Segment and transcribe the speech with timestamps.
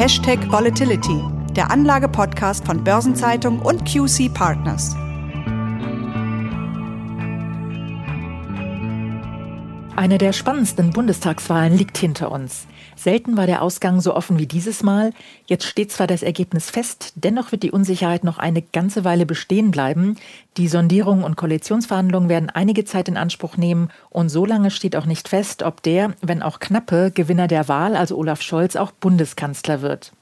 [0.00, 1.22] Hashtag Volatility,
[1.54, 4.96] der Anlage-Podcast von Börsenzeitung und QC Partners.
[10.00, 12.66] Eine der spannendsten Bundestagswahlen liegt hinter uns.
[12.96, 15.12] Selten war der Ausgang so offen wie dieses Mal.
[15.44, 19.70] Jetzt steht zwar das Ergebnis fest, dennoch wird die Unsicherheit noch eine ganze Weile bestehen
[19.70, 20.16] bleiben.
[20.56, 25.04] Die Sondierungen und Koalitionsverhandlungen werden einige Zeit in Anspruch nehmen und so lange steht auch
[25.04, 29.82] nicht fest, ob der, wenn auch knappe, Gewinner der Wahl, also Olaf Scholz, auch Bundeskanzler
[29.82, 30.12] wird.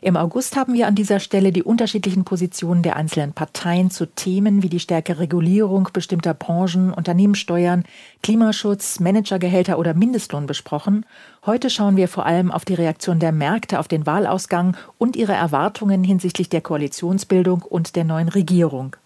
[0.00, 4.62] Im August haben wir an dieser Stelle die unterschiedlichen Positionen der einzelnen Parteien zu Themen
[4.62, 7.84] wie die stärkere Regulierung bestimmter Branchen, Unternehmenssteuern,
[8.22, 11.04] Klimaschutz, Managergehälter oder Mindestlohn besprochen.
[11.46, 15.34] Heute schauen wir vor allem auf die Reaktion der Märkte auf den Wahlausgang und ihre
[15.34, 18.96] Erwartungen hinsichtlich der Koalitionsbildung und der neuen Regierung.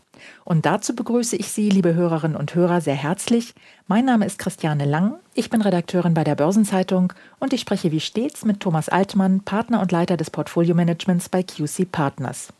[0.45, 3.55] Und dazu begrüße ich Sie, liebe Hörerinnen und Hörer, sehr herzlich.
[3.87, 8.01] Mein Name ist Christiane Lang, ich bin Redakteurin bei der Börsenzeitung und ich spreche wie
[8.01, 12.53] stets mit Thomas Altmann, Partner und Leiter des Portfolio-Managements bei QC Partners.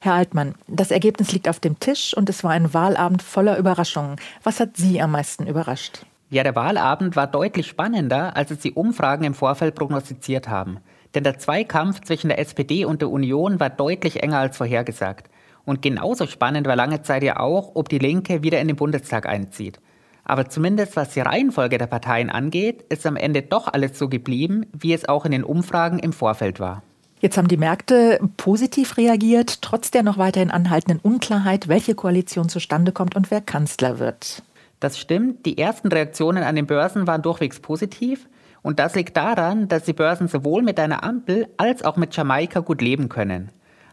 [0.00, 4.16] Herr Altmann, das Ergebnis liegt auf dem Tisch und es war ein Wahlabend voller Überraschungen.
[4.42, 6.04] Was hat Sie am meisten überrascht?
[6.30, 10.78] Ja, der Wahlabend war deutlich spannender, als es die Umfragen im Vorfeld prognostiziert haben.
[11.14, 15.28] Denn der Zweikampf zwischen der SPD und der Union war deutlich enger als vorhergesagt.
[15.64, 19.26] Und genauso spannend war lange Zeit ja auch, ob die Linke wieder in den Bundestag
[19.26, 19.80] einzieht.
[20.24, 24.66] Aber zumindest was die Reihenfolge der Parteien angeht, ist am Ende doch alles so geblieben,
[24.72, 26.82] wie es auch in den Umfragen im Vorfeld war.
[27.20, 32.92] Jetzt haben die Märkte positiv reagiert, trotz der noch weiterhin anhaltenden Unklarheit, welche Koalition zustande
[32.92, 34.42] kommt und wer Kanzler wird.
[34.80, 35.44] Das stimmt.
[35.44, 38.26] Die ersten Reaktionen an den Börsen waren durchwegs positiv.
[38.62, 42.60] Und das liegt daran, dass die Börsen sowohl mit einer Ampel als auch mit Jamaika
[42.60, 43.50] gut leben können.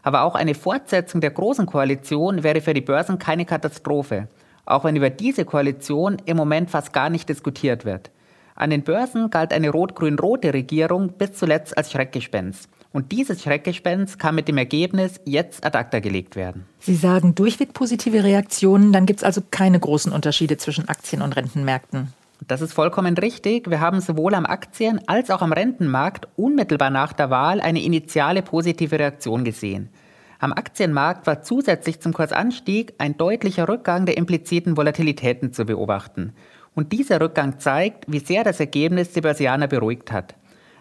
[0.08, 4.28] Aber auch eine Fortsetzung der Großen Koalition wäre für die Börsen keine Katastrophe,
[4.64, 8.10] auch wenn über diese Koalition im Moment fast gar nicht diskutiert wird.
[8.54, 12.70] An den Börsen galt eine rot-grün-rote Regierung bis zuletzt als Schreckgespenst.
[12.90, 16.64] Und dieses Schreckgespenst kann mit dem Ergebnis jetzt ad acta gelegt werden.
[16.78, 21.36] Sie sagen durchweg positive Reaktionen, dann gibt es also keine großen Unterschiede zwischen Aktien- und
[21.36, 22.14] Rentenmärkten.
[22.48, 23.68] Das ist vollkommen richtig.
[23.68, 28.40] Wir haben sowohl am Aktien- als auch am Rentenmarkt unmittelbar nach der Wahl eine initiale
[28.40, 29.90] positive Reaktion gesehen.
[30.38, 36.32] Am Aktienmarkt war zusätzlich zum Kursanstieg ein deutlicher Rückgang der impliziten Volatilitäten zu beobachten.
[36.74, 40.34] Und dieser Rückgang zeigt, wie sehr das Ergebnis die Börsianer beruhigt hat.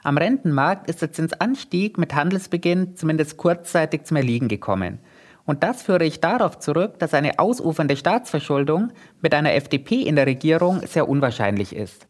[0.03, 4.99] Am Rentenmarkt ist der Zinsanstieg mit Handelsbeginn zumindest kurzzeitig zum Erliegen gekommen.
[5.47, 8.91] Und das führe ich darauf zurück, dass eine ausufernde Staatsverschuldung
[9.21, 12.05] mit einer FDP in der Regierung sehr unwahrscheinlich ist.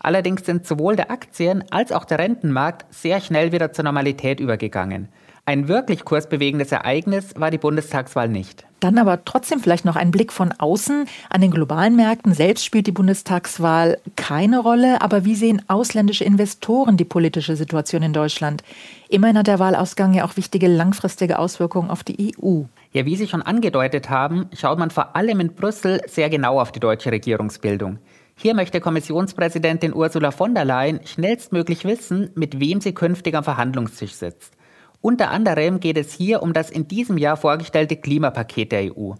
[0.00, 5.08] Allerdings sind sowohl der Aktien- als auch der Rentenmarkt sehr schnell wieder zur Normalität übergegangen.
[5.44, 8.66] Ein wirklich kursbewegendes Ereignis war die Bundestagswahl nicht.
[8.80, 11.06] Dann aber trotzdem vielleicht noch ein Blick von außen.
[11.30, 15.00] An den globalen Märkten selbst spielt die Bundestagswahl keine Rolle.
[15.00, 18.62] Aber wie sehen ausländische Investoren die politische Situation in Deutschland?
[19.08, 22.64] Immerhin hat der Wahlausgang ja auch wichtige langfristige Auswirkungen auf die EU.
[22.98, 26.72] Ja, wie Sie schon angedeutet haben, schaut man vor allem in Brüssel sehr genau auf
[26.72, 28.00] die deutsche Regierungsbildung.
[28.34, 34.14] Hier möchte Kommissionspräsidentin Ursula von der Leyen schnellstmöglich wissen, mit wem sie künftig am Verhandlungstisch
[34.14, 34.54] sitzt.
[35.00, 39.12] Unter anderem geht es hier um das in diesem Jahr vorgestellte Klimapaket der EU.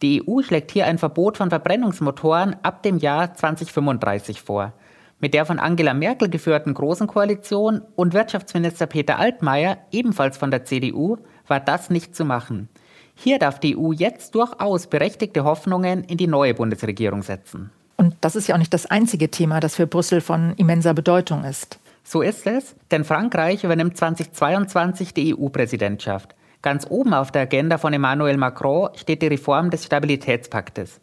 [0.00, 4.72] Die EU schlägt hier ein Verbot von Verbrennungsmotoren ab dem Jahr 2035 vor.
[5.20, 10.64] Mit der von Angela Merkel geführten Großen Koalition und Wirtschaftsminister Peter Altmaier, ebenfalls von der
[10.64, 12.70] CDU, war das nicht zu machen.
[13.20, 17.72] Hier darf die EU jetzt durchaus berechtigte Hoffnungen in die neue Bundesregierung setzen.
[17.96, 21.42] Und das ist ja auch nicht das einzige Thema, das für Brüssel von immenser Bedeutung
[21.42, 21.80] ist.
[22.04, 26.36] So ist es, denn Frankreich übernimmt 2022 die EU-Präsidentschaft.
[26.62, 31.00] Ganz oben auf der Agenda von Emmanuel Macron steht die Reform des Stabilitätspaktes.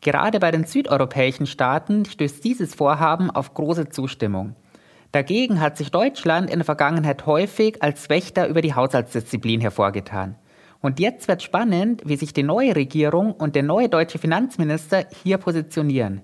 [0.00, 4.56] Gerade bei den südeuropäischen Staaten stößt dieses Vorhaben auf große Zustimmung.
[5.12, 10.36] Dagegen hat sich Deutschland in der Vergangenheit häufig als Wächter über die Haushaltsdisziplin hervorgetan.
[10.80, 15.38] Und jetzt wird spannend, wie sich die neue Regierung und der neue deutsche Finanzminister hier
[15.38, 16.22] positionieren.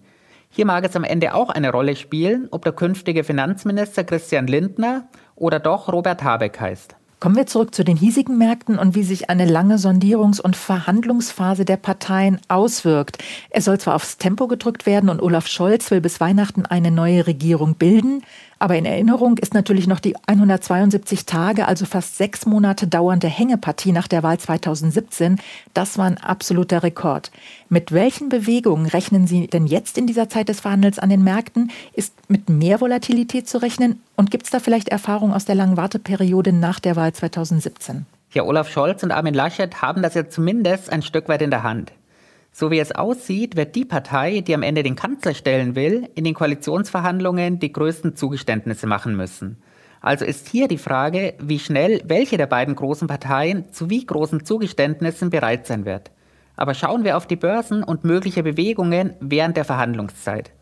[0.48, 5.08] Hier mag es am Ende auch eine Rolle spielen, ob der künftige Finanzminister Christian Lindner
[5.34, 6.94] oder doch Robert Habeck heißt.
[7.18, 11.64] Kommen wir zurück zu den hiesigen Märkten und wie sich eine lange Sondierungs- und Verhandlungsphase
[11.64, 13.16] der Parteien auswirkt.
[13.48, 17.26] Es soll zwar aufs Tempo gedrückt werden und Olaf Scholz will bis Weihnachten eine neue
[17.26, 18.22] Regierung bilden,
[18.64, 23.92] aber in Erinnerung ist natürlich noch die 172 Tage, also fast sechs Monate dauernde Hängepartie
[23.92, 25.38] nach der Wahl 2017.
[25.74, 27.30] Das war ein absoluter Rekord.
[27.68, 31.70] Mit welchen Bewegungen rechnen Sie denn jetzt in dieser Zeit des Verhandels an den Märkten?
[31.92, 34.00] Ist mit mehr Volatilität zu rechnen?
[34.16, 38.06] Und gibt es da vielleicht Erfahrungen aus der langen Warteperiode nach der Wahl 2017?
[38.32, 41.64] Ja, Olaf Scholz und Armin Laschet haben das ja zumindest ein Stück weit in der
[41.64, 41.92] Hand.
[42.56, 46.22] So wie es aussieht, wird die Partei, die am Ende den Kanzler stellen will, in
[46.22, 49.56] den Koalitionsverhandlungen die größten Zugeständnisse machen müssen.
[50.00, 54.44] Also ist hier die Frage, wie schnell welche der beiden großen Parteien zu wie großen
[54.44, 56.12] Zugeständnissen bereit sein wird.
[56.54, 60.52] Aber schauen wir auf die Börsen und mögliche Bewegungen während der Verhandlungszeit.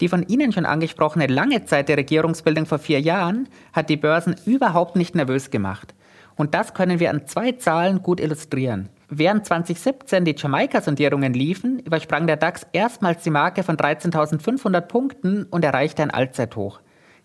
[0.00, 4.34] Die von Ihnen schon angesprochene lange Zeit der Regierungsbildung vor vier Jahren hat die Börsen
[4.46, 5.94] überhaupt nicht nervös gemacht.
[6.34, 8.88] Und das können wir an zwei Zahlen gut illustrieren.
[9.12, 15.64] Während 2017 die Jamaika-Sondierungen liefen, übersprang der DAX erstmals die Marke von 13.500 Punkten und
[15.64, 16.80] erreichte ein Allzeithoch.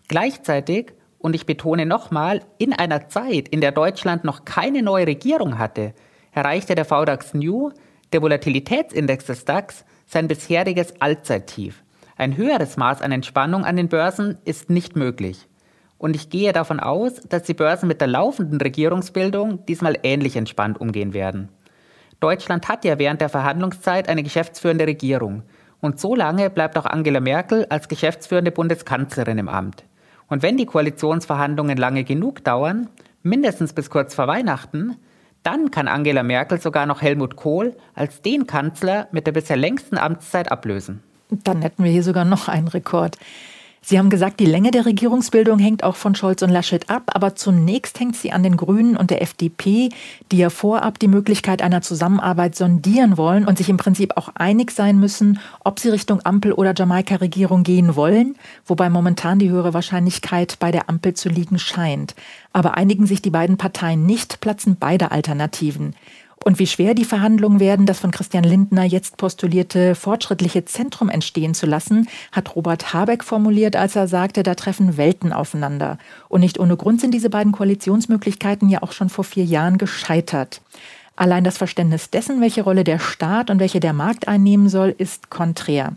[0.08, 5.58] Gleichzeitig, und ich betone nochmal, in einer Zeit, in der Deutschland noch keine neue Regierung
[5.58, 5.94] hatte,
[6.32, 7.70] erreichte der VDAX New,
[8.12, 11.84] der Volatilitätsindex des DAX, sein bisheriges Allzeittief.
[12.16, 15.46] Ein höheres Maß an Entspannung an den Börsen ist nicht möglich.
[15.98, 20.80] Und ich gehe davon aus, dass die Börsen mit der laufenden Regierungsbildung diesmal ähnlich entspannt
[20.80, 21.48] umgehen werden.
[22.20, 25.42] Deutschland hat ja während der Verhandlungszeit eine geschäftsführende Regierung.
[25.80, 29.84] Und so lange bleibt auch Angela Merkel als geschäftsführende Bundeskanzlerin im Amt.
[30.28, 32.88] Und wenn die Koalitionsverhandlungen lange genug dauern,
[33.22, 34.96] mindestens bis kurz vor Weihnachten,
[35.42, 39.96] dann kann Angela Merkel sogar noch Helmut Kohl als den Kanzler mit der bisher längsten
[39.96, 41.02] Amtszeit ablösen.
[41.30, 43.16] Dann hätten wir hier sogar noch einen Rekord.
[43.88, 47.36] Sie haben gesagt, die Länge der Regierungsbildung hängt auch von Scholz und Laschet ab, aber
[47.36, 49.90] zunächst hängt sie an den Grünen und der FDP,
[50.32, 54.72] die ja vorab die Möglichkeit einer Zusammenarbeit sondieren wollen und sich im Prinzip auch einig
[54.72, 58.34] sein müssen, ob sie Richtung Ampel- oder Jamaika-Regierung gehen wollen,
[58.66, 62.16] wobei momentan die höhere Wahrscheinlichkeit bei der Ampel zu liegen scheint.
[62.52, 65.94] Aber einigen sich die beiden Parteien nicht, platzen beide Alternativen.
[66.46, 71.54] Und wie schwer die Verhandlungen werden, das von Christian Lindner jetzt postulierte fortschrittliche Zentrum entstehen
[71.54, 75.98] zu lassen, hat Robert Habeck formuliert, als er sagte, da treffen Welten aufeinander.
[76.28, 80.60] Und nicht ohne Grund sind diese beiden Koalitionsmöglichkeiten ja auch schon vor vier Jahren gescheitert.
[81.16, 85.30] Allein das Verständnis dessen, welche Rolle der Staat und welche der Markt einnehmen soll, ist
[85.30, 85.94] konträr.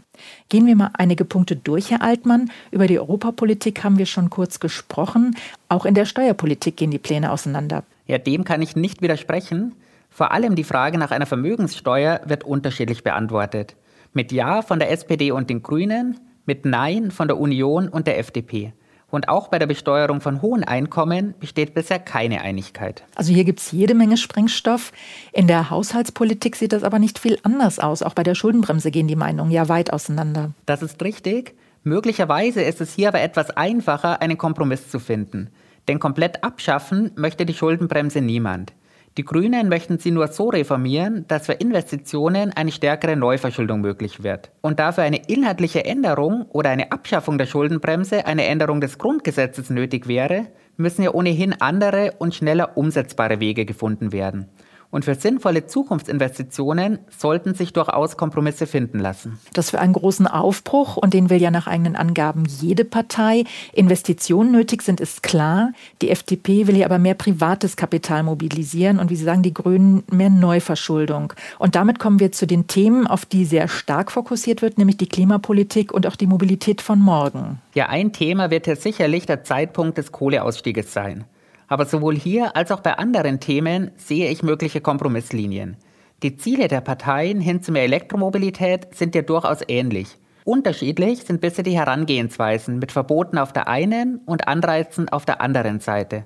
[0.49, 2.49] Gehen wir mal einige Punkte durch, Herr Altmann.
[2.71, 5.35] Über die Europapolitik haben wir schon kurz gesprochen.
[5.67, 7.83] Auch in der Steuerpolitik gehen die Pläne auseinander.
[8.07, 9.75] Ja, dem kann ich nicht widersprechen.
[10.19, 13.77] Vor allem die Frage nach einer Vermögenssteuer wird unterschiedlich beantwortet.
[14.11, 18.19] Mit Ja von der SPD und den Grünen, mit Nein von der Union und der
[18.19, 18.73] FDP.
[19.09, 23.05] Und auch bei der Besteuerung von hohen Einkommen besteht bisher keine Einigkeit.
[23.15, 24.91] Also hier gibt es jede Menge Sprengstoff.
[25.31, 28.03] In der Haushaltspolitik sieht das aber nicht viel anders aus.
[28.03, 30.51] Auch bei der Schuldenbremse gehen die Meinungen ja weit auseinander.
[30.65, 31.55] Das ist richtig.
[31.85, 35.49] Möglicherweise ist es hier aber etwas einfacher, einen Kompromiss zu finden.
[35.87, 38.73] Denn komplett abschaffen möchte die Schuldenbremse niemand.
[39.17, 44.51] Die Grünen möchten sie nur so reformieren, dass für Investitionen eine stärkere Neuverschuldung möglich wird.
[44.61, 50.07] Und dafür eine inhaltliche Änderung oder eine Abschaffung der Schuldenbremse eine Änderung des Grundgesetzes nötig
[50.07, 50.47] wäre,
[50.77, 54.47] müssen ja ohnehin andere und schneller umsetzbare Wege gefunden werden.
[54.91, 59.39] Und für sinnvolle Zukunftsinvestitionen sollten sich durchaus Kompromisse finden lassen.
[59.53, 63.43] Das für einen großen Aufbruch, und den will ja nach eigenen Angaben jede Partei.
[63.71, 65.73] Investitionen nötig sind, ist klar.
[66.01, 70.03] Die FDP will ja aber mehr privates Kapital mobilisieren und wie Sie sagen, die Grünen
[70.09, 71.33] mehr Neuverschuldung.
[71.59, 75.09] Und damit kommen wir zu den Themen, auf die sehr stark fokussiert wird, nämlich die
[75.09, 77.61] Klimapolitik und auch die Mobilität von morgen.
[77.75, 81.25] Ja, ein Thema wird hier sicherlich der Zeitpunkt des Kohleausstieges sein.
[81.69, 85.77] Aber sowohl hier als auch bei anderen Themen sehe ich mögliche Kompromisslinien.
[86.21, 90.17] Die Ziele der Parteien hin zu mehr Elektromobilität sind ja durchaus ähnlich.
[90.43, 95.79] Unterschiedlich sind bisher die Herangehensweisen mit Verboten auf der einen und Anreizen auf der anderen
[95.79, 96.25] Seite.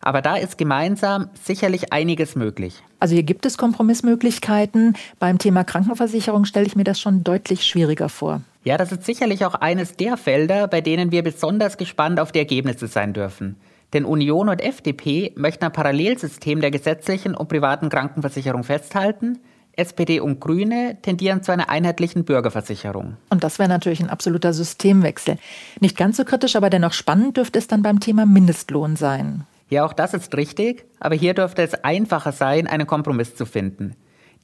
[0.00, 2.82] Aber da ist gemeinsam sicherlich einiges möglich.
[3.00, 4.96] Also hier gibt es Kompromissmöglichkeiten.
[5.18, 8.42] Beim Thema Krankenversicherung stelle ich mir das schon deutlich schwieriger vor.
[8.62, 12.38] Ja, das ist sicherlich auch eines der Felder, bei denen wir besonders gespannt auf die
[12.38, 13.56] Ergebnisse sein dürfen.
[13.92, 19.38] Denn Union und FDP möchten ein Parallelsystem der gesetzlichen und privaten Krankenversicherung festhalten.
[19.72, 23.16] SPD und Grüne tendieren zu einer einheitlichen Bürgerversicherung.
[23.28, 25.38] Und das wäre natürlich ein absoluter Systemwechsel.
[25.80, 29.46] Nicht ganz so kritisch, aber dennoch spannend dürfte es dann beim Thema Mindestlohn sein.
[29.68, 33.94] Ja, auch das ist richtig, aber hier dürfte es einfacher sein, einen Kompromiss zu finden.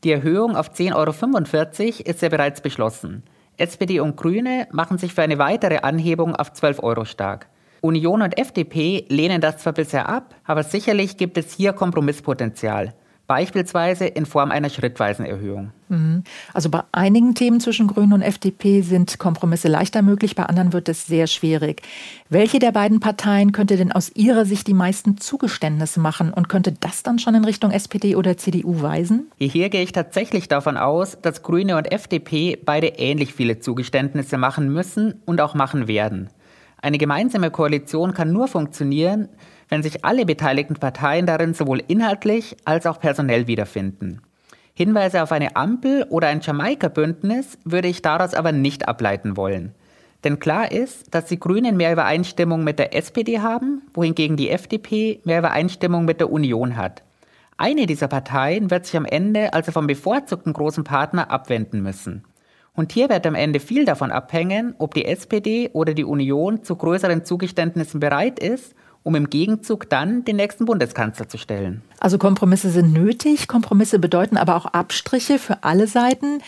[0.04, 3.22] Die Erhöhung auf 10,45 Euro ist ja bereits beschlossen.
[3.56, 7.46] SPD und Grüne machen sich für eine weitere Anhebung auf 12 Euro stark.
[7.82, 12.94] Union und FDP lehnen das zwar bisher ab, aber sicherlich gibt es hier Kompromisspotenzial
[13.32, 15.70] beispielsweise in Form einer schrittweisen Erhöhung.
[15.88, 16.22] Mhm.
[16.52, 20.88] Also bei einigen Themen zwischen Grünen und FDP sind Kompromisse leichter möglich, bei anderen wird
[20.90, 21.80] es sehr schwierig.
[22.28, 26.72] Welche der beiden Parteien könnte denn aus Ihrer Sicht die meisten Zugeständnisse machen und könnte
[26.72, 29.30] das dann schon in Richtung SPD oder CDU weisen?
[29.38, 34.70] Hier gehe ich tatsächlich davon aus, dass Grüne und FDP beide ähnlich viele Zugeständnisse machen
[34.70, 36.28] müssen und auch machen werden.
[36.82, 39.28] Eine gemeinsame Koalition kann nur funktionieren,
[39.68, 44.20] wenn sich alle beteiligten Parteien darin sowohl inhaltlich als auch personell wiederfinden.
[44.74, 49.74] Hinweise auf eine Ampel oder ein Jamaika-Bündnis würde ich daraus aber nicht ableiten wollen.
[50.24, 55.20] Denn klar ist, dass die Grünen mehr Übereinstimmung mit der SPD haben, wohingegen die FDP
[55.24, 57.02] mehr Übereinstimmung mit der Union hat.
[57.56, 62.24] Eine dieser Parteien wird sich am Ende also vom bevorzugten großen Partner abwenden müssen.
[62.74, 66.76] Und hier wird am Ende viel davon abhängen, ob die SPD oder die Union zu
[66.76, 68.74] größeren Zugeständnissen bereit ist
[69.04, 71.82] um im Gegenzug dann den nächsten Bundeskanzler zu stellen.
[71.98, 76.40] Also Kompromisse sind nötig, Kompromisse bedeuten aber auch Abstriche für alle Seiten.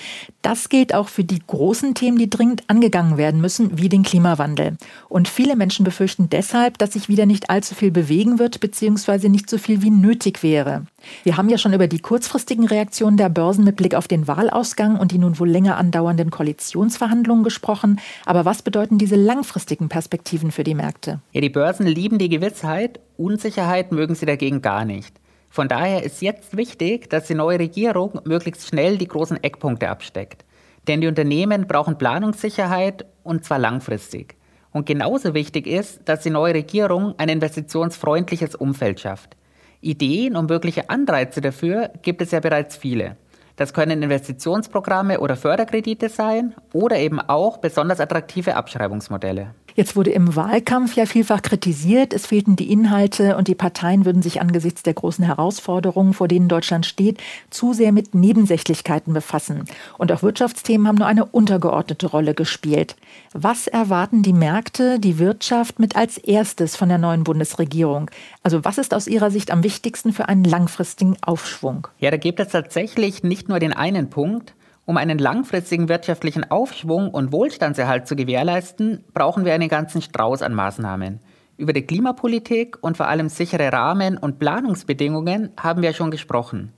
[0.42, 4.76] Das gilt auch für die großen Themen, die dringend angegangen werden müssen, wie den Klimawandel.
[5.08, 9.50] Und viele Menschen befürchten deshalb, dass sich wieder nicht allzu viel bewegen wird, beziehungsweise nicht
[9.50, 10.86] so viel wie nötig wäre.
[11.22, 14.98] Wir haben ja schon über die kurzfristigen Reaktionen der Börsen mit Blick auf den Wahlausgang
[14.98, 18.00] und die nun wohl länger andauernden Koalitionsverhandlungen gesprochen.
[18.26, 21.20] Aber was bedeuten diese langfristigen Perspektiven für die Märkte?
[21.32, 25.20] Ja, die Börsen lieben die Gewissheit, Unsicherheit mögen sie dagegen gar nicht.
[25.50, 30.44] Von daher ist jetzt wichtig, dass die neue Regierung möglichst schnell die großen Eckpunkte absteckt.
[30.88, 34.34] Denn die Unternehmen brauchen Planungssicherheit und zwar langfristig.
[34.72, 39.36] Und genauso wichtig ist, dass die neue Regierung ein investitionsfreundliches Umfeld schafft.
[39.84, 43.16] Ideen und mögliche Anreize dafür gibt es ja bereits viele.
[43.56, 49.54] Das können Investitionsprogramme oder Förderkredite sein oder eben auch besonders attraktive Abschreibungsmodelle.
[49.76, 54.22] Jetzt wurde im Wahlkampf ja vielfach kritisiert, es fehlten die Inhalte und die Parteien würden
[54.22, 59.64] sich angesichts der großen Herausforderungen, vor denen Deutschland steht, zu sehr mit Nebensächlichkeiten befassen.
[59.98, 62.94] Und auch Wirtschaftsthemen haben nur eine untergeordnete Rolle gespielt.
[63.32, 68.12] Was erwarten die Märkte, die Wirtschaft mit als erstes von der neuen Bundesregierung?
[68.44, 71.88] Also was ist aus Ihrer Sicht am wichtigsten für einen langfristigen Aufschwung?
[71.98, 74.54] Ja, da gibt es tatsächlich nicht nur den einen Punkt,
[74.86, 80.54] um einen langfristigen wirtschaftlichen Aufschwung und Wohlstandserhalt zu gewährleisten, brauchen wir einen ganzen Strauß an
[80.54, 81.20] Maßnahmen.
[81.56, 86.72] Über die Klimapolitik und vor allem sichere Rahmen- und Planungsbedingungen haben wir schon gesprochen.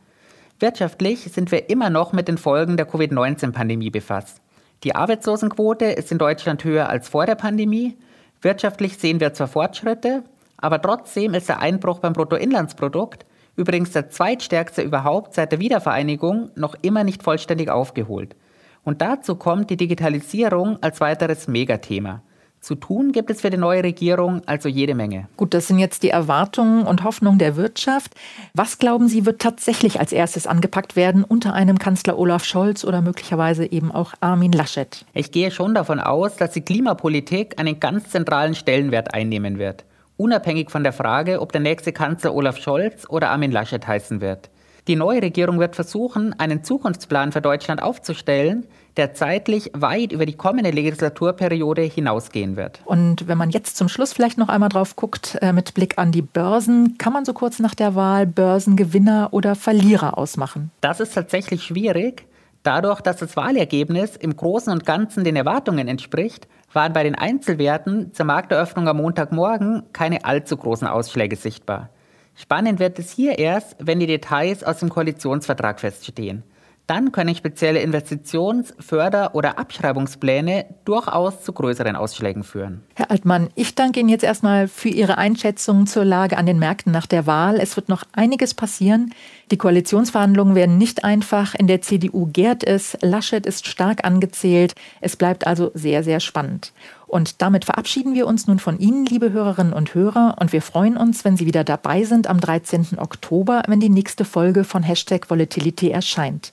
[0.61, 4.41] Wirtschaftlich sind wir immer noch mit den Folgen der Covid-19-Pandemie befasst.
[4.85, 7.97] Die Arbeitslosenquote ist in Deutschland höher als vor der Pandemie.
[8.43, 10.23] Wirtschaftlich sehen wir zwar Fortschritte,
[10.59, 13.25] aber trotzdem ist der Einbruch beim Bruttoinlandsprodukt
[13.57, 18.37] übrigens der zweitstärkste überhaupt seit der Wiedervereinigung, noch immer nicht vollständig aufgeholt.
[18.85, 22.23] Und dazu kommt die Digitalisierung als weiteres Megathema.
[22.61, 25.29] Zu tun gibt es für die neue Regierung also jede Menge.
[25.37, 28.15] Gut, das sind jetzt die Erwartungen und Hoffnungen der Wirtschaft.
[28.55, 33.03] Was glauben Sie, wird tatsächlich als erstes angepackt werden unter einem Kanzler Olaf Scholz oder
[33.03, 35.05] möglicherweise eben auch Armin Laschet?
[35.15, 39.85] Ich gehe schon davon aus, dass die Klimapolitik einen ganz zentralen Stellenwert einnehmen wird
[40.17, 44.51] unabhängig von der Frage, ob der nächste Kanzler Olaf Scholz oder Armin Laschet heißen wird.
[44.89, 50.37] Die neue Regierung wird versuchen, einen Zukunftsplan für Deutschland aufzustellen, der zeitlich weit über die
[50.37, 52.81] kommende Legislaturperiode hinausgehen wird.
[52.85, 56.13] Und wenn man jetzt zum Schluss vielleicht noch einmal drauf guckt, äh, mit Blick an
[56.13, 60.71] die Börsen, kann man so kurz nach der Wahl Börsengewinner oder Verlierer ausmachen?
[60.83, 62.25] Das ist tatsächlich schwierig.
[62.63, 68.13] Dadurch, dass das Wahlergebnis im Großen und Ganzen den Erwartungen entspricht, waren bei den Einzelwerten
[68.13, 71.91] zur Markteröffnung am Montagmorgen keine allzu großen Ausschläge sichtbar.
[72.37, 76.45] Spannend wird es hier erst, wenn die Details aus dem Koalitionsvertrag feststehen.
[76.87, 82.83] Dann können spezielle Investitions-, Förder- oder Abschreibungspläne durchaus zu größeren Ausschlägen führen.
[82.95, 86.93] Herr Altmann, ich danke Ihnen jetzt erstmal für Ihre Einschätzung zur Lage an den Märkten
[86.93, 87.59] nach der Wahl.
[87.59, 89.13] Es wird noch einiges passieren.
[89.51, 91.57] Die Koalitionsverhandlungen werden nicht einfach.
[91.57, 92.97] In der CDU gärt es.
[93.03, 94.75] Laschet ist stark angezählt.
[95.01, 96.73] Es bleibt also sehr, sehr spannend.
[97.07, 100.37] Und damit verabschieden wir uns nun von Ihnen, liebe Hörerinnen und Hörer.
[100.41, 102.99] Und wir freuen uns, wenn Sie wieder dabei sind am 13.
[102.99, 106.53] Oktober, wenn die nächste Folge von Hashtag Volatility erscheint.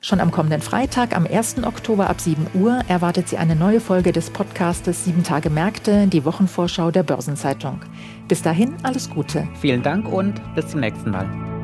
[0.00, 1.64] Schon am kommenden Freitag, am 1.
[1.64, 6.24] Oktober ab 7 Uhr, erwartet Sie eine neue Folge des Podcastes 7 Tage Märkte, die
[6.24, 7.80] Wochenvorschau der Börsenzeitung.
[8.28, 9.48] Bis dahin alles Gute.
[9.60, 11.57] Vielen Dank und bis zum nächsten Mal.